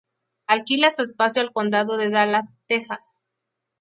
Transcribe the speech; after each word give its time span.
Alquila 0.47 0.89
su 0.89 1.03
espacio 1.03 1.43
al 1.43 1.53
Condado 1.53 1.95
de 1.95 2.09
Dallas, 2.09 2.57
Texas. 2.67 3.19